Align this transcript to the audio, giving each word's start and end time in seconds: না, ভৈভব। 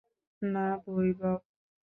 না, 0.41 0.65
ভৈভব। 0.83 1.39